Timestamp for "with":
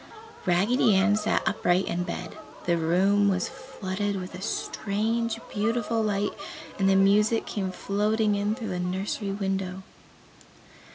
4.19-4.33